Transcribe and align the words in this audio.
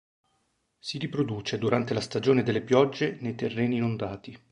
Si 0.79 0.97
riproduce 0.97 1.59
durante 1.59 1.93
la 1.93 2.01
stagione 2.01 2.41
delle 2.41 2.63
piogge 2.63 3.19
nei 3.21 3.35
terreni 3.35 3.75
inondati. 3.75 4.35